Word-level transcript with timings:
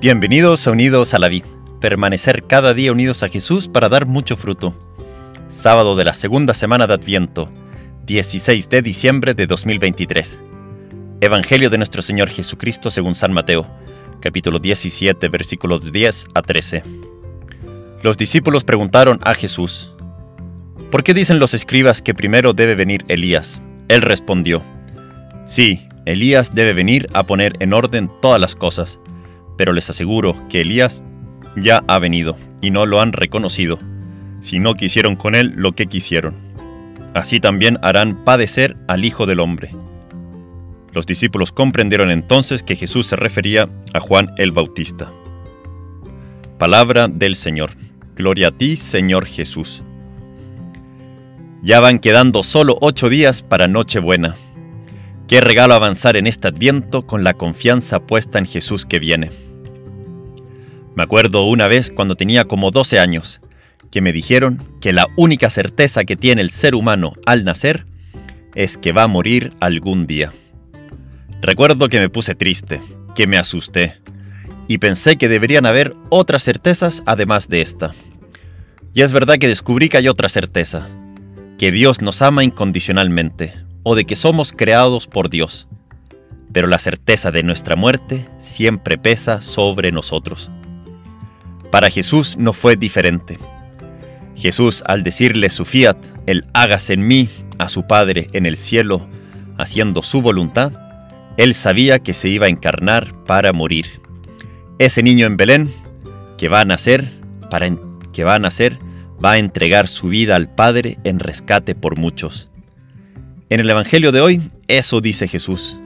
Bienvenidos 0.00 0.64
a 0.68 0.70
Unidos 0.70 1.12
a 1.12 1.18
la 1.18 1.26
Vid. 1.26 1.42
Permanecer 1.80 2.44
cada 2.44 2.72
día 2.72 2.92
unidos 2.92 3.24
a 3.24 3.28
Jesús 3.28 3.66
para 3.66 3.88
dar 3.88 4.06
mucho 4.06 4.36
fruto. 4.36 4.72
Sábado 5.48 5.96
de 5.96 6.04
la 6.04 6.14
segunda 6.14 6.54
semana 6.54 6.86
de 6.86 6.94
Adviento, 6.94 7.50
16 8.06 8.68
de 8.68 8.80
diciembre 8.80 9.34
de 9.34 9.48
2023. 9.48 10.38
Evangelio 11.20 11.68
de 11.68 11.78
nuestro 11.78 12.00
Señor 12.00 12.28
Jesucristo 12.28 12.92
según 12.92 13.16
San 13.16 13.32
Mateo, 13.32 13.66
capítulo 14.20 14.60
17, 14.60 15.28
versículos 15.30 15.90
10 15.90 16.28
a 16.32 16.42
13. 16.42 16.84
Los 18.04 18.16
discípulos 18.16 18.62
preguntaron 18.62 19.18
a 19.24 19.34
Jesús, 19.34 19.92
¿por 20.92 21.02
qué 21.02 21.12
dicen 21.12 21.40
los 21.40 21.54
escribas 21.54 22.02
que 22.02 22.14
primero 22.14 22.52
debe 22.52 22.76
venir 22.76 23.04
Elías? 23.08 23.60
Él 23.88 24.02
respondió, 24.02 24.62
Sí, 25.44 25.88
Elías 26.06 26.54
debe 26.54 26.72
venir 26.72 27.08
a 27.14 27.24
poner 27.24 27.54
en 27.58 27.72
orden 27.72 28.08
todas 28.22 28.40
las 28.40 28.54
cosas, 28.54 29.00
pero 29.58 29.74
les 29.74 29.90
aseguro 29.90 30.34
que 30.48 30.62
Elías 30.62 31.02
ya 31.56 31.82
ha 31.88 31.98
venido 31.98 32.36
y 32.62 32.70
no 32.70 32.86
lo 32.86 33.02
han 33.02 33.12
reconocido, 33.12 33.78
si 34.40 34.60
no 34.60 34.72
quisieron 34.74 35.16
con 35.16 35.34
él 35.34 35.52
lo 35.56 35.72
que 35.72 35.86
quisieron. 35.86 36.34
Así 37.12 37.40
también 37.40 37.76
harán 37.82 38.24
padecer 38.24 38.76
al 38.86 39.04
Hijo 39.04 39.26
del 39.26 39.40
Hombre. 39.40 39.74
Los 40.92 41.06
discípulos 41.06 41.52
comprendieron 41.52 42.10
entonces 42.10 42.62
que 42.62 42.76
Jesús 42.76 43.06
se 43.06 43.16
refería 43.16 43.68
a 43.92 44.00
Juan 44.00 44.30
el 44.38 44.52
Bautista. 44.52 45.12
Palabra 46.58 47.08
del 47.08 47.34
Señor. 47.34 47.72
Gloria 48.14 48.48
a 48.48 48.50
ti, 48.52 48.76
Señor 48.76 49.26
Jesús. 49.26 49.82
Ya 51.62 51.80
van 51.80 51.98
quedando 51.98 52.42
solo 52.42 52.78
ocho 52.80 53.08
días 53.08 53.42
para 53.42 53.68
Nochebuena. 53.68 54.36
Qué 55.26 55.40
regalo 55.40 55.74
avanzar 55.74 56.16
en 56.16 56.26
este 56.26 56.48
adviento 56.48 57.06
con 57.06 57.24
la 57.24 57.34
confianza 57.34 58.00
puesta 58.00 58.38
en 58.38 58.46
Jesús 58.46 58.86
que 58.86 58.98
viene. 58.98 59.30
Me 60.98 61.04
acuerdo 61.04 61.44
una 61.44 61.68
vez 61.68 61.92
cuando 61.92 62.16
tenía 62.16 62.46
como 62.46 62.72
12 62.72 62.98
años, 62.98 63.40
que 63.92 64.00
me 64.00 64.12
dijeron 64.12 64.66
que 64.80 64.92
la 64.92 65.06
única 65.16 65.48
certeza 65.48 66.02
que 66.02 66.16
tiene 66.16 66.42
el 66.42 66.50
ser 66.50 66.74
humano 66.74 67.12
al 67.24 67.44
nacer 67.44 67.86
es 68.56 68.76
que 68.76 68.90
va 68.90 69.04
a 69.04 69.06
morir 69.06 69.52
algún 69.60 70.08
día. 70.08 70.32
Recuerdo 71.40 71.88
que 71.88 72.00
me 72.00 72.10
puse 72.10 72.34
triste, 72.34 72.80
que 73.14 73.28
me 73.28 73.38
asusté, 73.38 73.94
y 74.66 74.78
pensé 74.78 75.14
que 75.14 75.28
deberían 75.28 75.66
haber 75.66 75.94
otras 76.08 76.42
certezas 76.42 77.04
además 77.06 77.46
de 77.46 77.60
esta. 77.60 77.94
Y 78.92 79.02
es 79.02 79.12
verdad 79.12 79.38
que 79.38 79.46
descubrí 79.46 79.88
que 79.88 79.98
hay 79.98 80.08
otra 80.08 80.28
certeza, 80.28 80.88
que 81.58 81.70
Dios 81.70 82.02
nos 82.02 82.22
ama 82.22 82.42
incondicionalmente, 82.42 83.54
o 83.84 83.94
de 83.94 84.04
que 84.04 84.16
somos 84.16 84.50
creados 84.50 85.06
por 85.06 85.30
Dios. 85.30 85.68
Pero 86.52 86.66
la 86.66 86.80
certeza 86.80 87.30
de 87.30 87.44
nuestra 87.44 87.76
muerte 87.76 88.28
siempre 88.40 88.98
pesa 88.98 89.42
sobre 89.42 89.92
nosotros. 89.92 90.50
Para 91.70 91.90
Jesús 91.90 92.36
no 92.38 92.52
fue 92.52 92.76
diferente. 92.76 93.38
Jesús, 94.34 94.82
al 94.86 95.02
decirle 95.02 95.50
su 95.50 95.64
fiat, 95.64 95.98
el 96.26 96.46
hágase 96.54 96.94
en 96.94 97.06
mí, 97.06 97.28
a 97.58 97.68
su 97.68 97.86
Padre 97.86 98.28
en 98.32 98.46
el 98.46 98.56
cielo, 98.56 99.06
haciendo 99.58 100.02
su 100.02 100.22
voluntad, 100.22 100.72
él 101.36 101.54
sabía 101.54 101.98
que 101.98 102.14
se 102.14 102.28
iba 102.28 102.46
a 102.46 102.50
encarnar 102.50 103.12
para 103.24 103.52
morir. 103.52 104.00
Ese 104.78 105.02
niño 105.02 105.26
en 105.26 105.36
Belén, 105.36 105.72
que 106.36 106.48
va 106.48 106.60
a 106.60 106.64
nacer, 106.64 107.10
para 107.50 107.68
que 108.12 108.24
va 108.24 108.36
a 108.36 108.38
nacer, 108.38 108.78
va 109.22 109.32
a 109.32 109.38
entregar 109.38 109.88
su 109.88 110.08
vida 110.08 110.36
al 110.36 110.52
Padre 110.54 110.98
en 111.04 111.18
rescate 111.18 111.74
por 111.74 111.98
muchos. 111.98 112.48
En 113.50 113.60
el 113.60 113.68
Evangelio 113.70 114.12
de 114.12 114.20
hoy, 114.20 114.40
eso 114.68 115.00
dice 115.00 115.26
Jesús. 115.26 115.78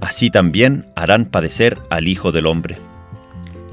Así 0.00 0.30
también 0.30 0.86
harán 0.96 1.26
padecer 1.26 1.78
al 1.90 2.08
Hijo 2.08 2.32
del 2.32 2.46
Hombre. 2.46 2.78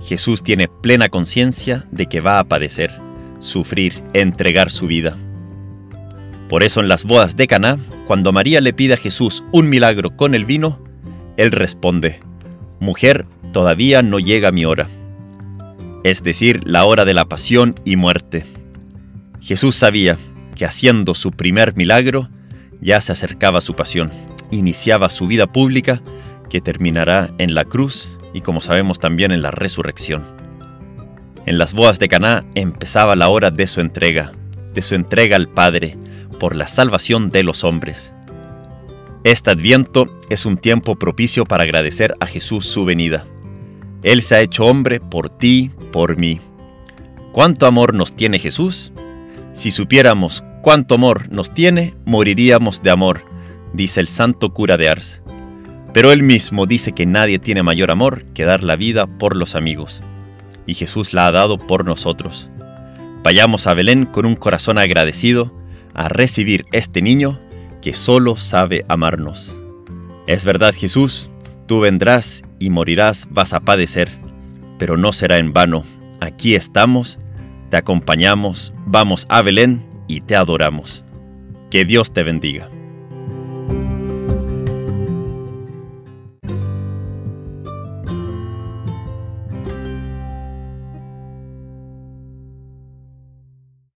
Jesús 0.05 0.43
tiene 0.43 0.67
plena 0.67 1.09
conciencia 1.09 1.85
de 1.91 2.07
que 2.07 2.19
va 2.19 2.39
a 2.39 2.43
padecer, 2.43 2.91
sufrir, 3.39 4.01
entregar 4.13 4.69
su 4.69 4.87
vida. 4.87 5.17
Por 6.49 6.63
eso 6.63 6.81
en 6.81 6.89
las 6.89 7.05
bodas 7.05 7.37
de 7.37 7.47
Caná, 7.47 7.77
cuando 8.05 8.33
María 8.33 8.59
le 8.59 8.73
pide 8.73 8.95
a 8.95 8.97
Jesús 8.97 9.43
un 9.51 9.69
milagro 9.69 10.15
con 10.15 10.35
el 10.35 10.45
vino, 10.45 10.83
él 11.37 11.51
responde: 11.51 12.19
Mujer, 12.79 13.25
todavía 13.53 14.01
no 14.01 14.19
llega 14.19 14.51
mi 14.51 14.65
hora. 14.65 14.89
Es 16.03 16.21
decir, 16.21 16.61
la 16.65 16.83
hora 16.83 17.05
de 17.05 17.13
la 17.13 17.25
pasión 17.25 17.79
y 17.85 17.95
muerte. 17.95 18.45
Jesús 19.39 19.77
sabía 19.77 20.17
que 20.55 20.65
haciendo 20.65 21.15
su 21.15 21.31
primer 21.31 21.75
milagro, 21.77 22.29
ya 22.81 22.99
se 22.99 23.13
acercaba 23.13 23.61
su 23.61 23.73
pasión, 23.75 24.11
iniciaba 24.51 25.09
su 25.09 25.27
vida 25.27 25.47
pública 25.47 26.01
que 26.49 26.59
terminará 26.59 27.33
en 27.37 27.55
la 27.55 27.63
cruz 27.63 28.17
y 28.33 28.41
como 28.41 28.61
sabemos 28.61 28.99
también 28.99 29.31
en 29.31 29.41
la 29.41 29.51
resurrección. 29.51 30.23
En 31.45 31.57
las 31.57 31.73
boas 31.73 31.99
de 31.99 32.07
Caná 32.07 32.45
empezaba 32.55 33.15
la 33.15 33.29
hora 33.29 33.51
de 33.51 33.67
su 33.67 33.81
entrega, 33.81 34.31
de 34.73 34.81
su 34.81 34.95
entrega 34.95 35.35
al 35.35 35.49
Padre 35.49 35.97
por 36.39 36.55
la 36.55 36.67
salvación 36.67 37.29
de 37.29 37.43
los 37.43 37.63
hombres. 37.63 38.13
Este 39.23 39.51
adviento 39.51 40.07
es 40.29 40.45
un 40.45 40.57
tiempo 40.57 40.95
propicio 40.95 41.45
para 41.45 41.63
agradecer 41.63 42.15
a 42.19 42.25
Jesús 42.25 42.65
su 42.65 42.85
venida. 42.85 43.25
Él 44.01 44.21
se 44.21 44.35
ha 44.35 44.41
hecho 44.41 44.65
hombre 44.65 44.99
por 44.99 45.29
ti, 45.29 45.71
por 45.91 46.17
mí. 46.17 46.41
¿Cuánto 47.31 47.65
amor 47.65 47.93
nos 47.93 48.15
tiene 48.15 48.39
Jesús? 48.39 48.91
Si 49.53 49.71
supiéramos 49.71 50.43
cuánto 50.61 50.95
amor 50.95 51.31
nos 51.31 51.53
tiene, 51.53 51.93
moriríamos 52.05 52.83
de 52.83 52.91
amor, 52.91 53.25
dice 53.73 54.01
el 54.01 54.07
santo 54.07 54.53
cura 54.53 54.77
de 54.77 54.89
Ars. 54.89 55.21
Pero 55.93 56.11
él 56.11 56.23
mismo 56.23 56.65
dice 56.65 56.93
que 56.93 57.05
nadie 57.05 57.39
tiene 57.39 57.61
mayor 57.61 57.91
amor 57.91 58.25
que 58.33 58.45
dar 58.45 58.63
la 58.63 58.75
vida 58.75 59.05
por 59.05 59.37
los 59.37 59.55
amigos. 59.55 60.01
Y 60.65 60.73
Jesús 60.73 61.13
la 61.13 61.27
ha 61.27 61.31
dado 61.31 61.57
por 61.57 61.85
nosotros. 61.85 62.49
Vayamos 63.23 63.67
a 63.67 63.73
Belén 63.73 64.05
con 64.05 64.25
un 64.25 64.35
corazón 64.35 64.77
agradecido 64.77 65.53
a 65.93 66.09
recibir 66.09 66.65
este 66.71 67.01
niño 67.01 67.39
que 67.81 67.93
solo 67.93 68.37
sabe 68.37 68.83
amarnos. 68.87 69.55
Es 70.25 70.45
verdad 70.45 70.73
Jesús, 70.75 71.29
tú 71.67 71.81
vendrás 71.81 72.43
y 72.59 72.69
morirás, 72.69 73.27
vas 73.29 73.53
a 73.53 73.59
padecer, 73.59 74.09
pero 74.79 74.97
no 74.97 75.13
será 75.13 75.37
en 75.37 75.53
vano. 75.53 75.83
Aquí 76.19 76.55
estamos, 76.55 77.19
te 77.69 77.77
acompañamos, 77.77 78.73
vamos 78.85 79.25
a 79.29 79.41
Belén 79.41 79.85
y 80.07 80.21
te 80.21 80.35
adoramos. 80.35 81.03
Que 81.69 81.85
Dios 81.85 82.13
te 82.13 82.23
bendiga. 82.23 82.69